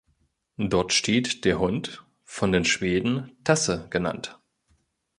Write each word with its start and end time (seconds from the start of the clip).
Dort 0.57 0.93
steht 0.93 1.45
der 1.45 1.59
„Hund“, 1.59 2.03
von 2.23 2.51
den 2.51 2.65
Schweden 2.65 3.31
„Tasse“ 3.43 3.85
genannt. 3.91 4.39